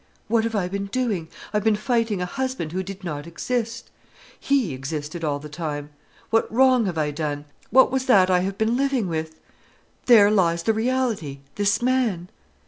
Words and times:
What 0.27 0.45
have 0.45 0.55
I 0.55 0.67
been 0.67 0.87
doing? 0.87 1.27
I 1.53 1.57
have 1.57 1.63
been 1.63 1.75
fighting 1.75 2.23
a 2.23 2.25
husband 2.25 2.71
who 2.71 2.81
did 2.81 3.03
not 3.03 3.27
exist. 3.27 3.91
He 4.39 4.73
existed 4.73 5.23
all 5.23 5.37
the 5.37 5.47
time. 5.47 5.91
What 6.31 6.51
wrong 6.51 6.87
have 6.87 6.97
I 6.97 7.11
done? 7.11 7.45
What 7.69 7.91
was 7.91 8.07
that 8.07 8.27
I 8.27 8.39
have 8.39 8.57
been 8.57 8.75
living 8.75 9.07
with? 9.07 9.39
There 10.07 10.31
lies 10.31 10.63
the 10.63 10.73
reality, 10.73 11.41
this 11.53 11.83
man." 11.83 12.29